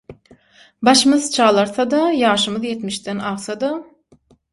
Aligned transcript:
Başymyz 0.87 1.27
çalarsa-da, 1.35 1.99
ýaşymyz 2.21 2.65
ýetmişden 2.71 3.21
agsa-da… 3.33 3.71